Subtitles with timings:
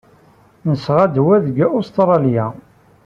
[0.69, 2.45] Nesɣa-d wa deg Ustṛalya.